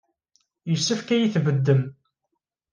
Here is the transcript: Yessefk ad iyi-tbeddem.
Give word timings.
Yessefk 0.71 1.07
ad 1.09 1.19
iyi-tbeddem. 1.19 1.81